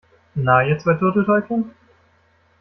[0.35, 1.69] Na, ihr zwei Turteltäubchen.